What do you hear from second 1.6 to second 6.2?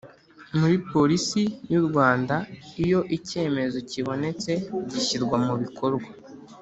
y u Rwanda Iyo icyemezo kibonetse gishyirwa mu bikorwa.